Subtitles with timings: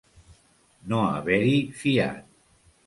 [0.93, 1.55] No haver-hi
[1.85, 2.29] fiat.